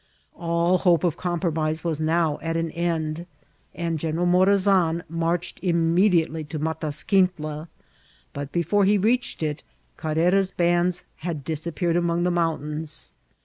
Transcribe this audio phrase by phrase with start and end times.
[0.35, 3.27] All hope of compromise was now at an end,
[3.75, 7.67] and General Morazan marched inunediately to Matasquint* la;
[8.33, 13.11] but before he reached it^Carrera's bands had disap* peered among the mountains.